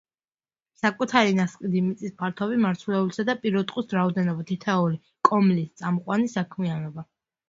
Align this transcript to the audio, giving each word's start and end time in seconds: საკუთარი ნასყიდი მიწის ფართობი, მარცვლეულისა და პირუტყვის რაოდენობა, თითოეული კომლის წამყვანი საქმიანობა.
საკუთარი 0.83 1.33
ნასყიდი 1.39 1.81
მიწის 1.89 2.13
ფართობი, 2.21 2.57
მარცვლეულისა 2.63 3.25
და 3.27 3.35
პირუტყვის 3.43 3.93
რაოდენობა, 3.97 4.47
თითოეული 4.53 4.97
კომლის 5.31 5.69
წამყვანი 5.83 6.33
საქმიანობა. 6.33 7.05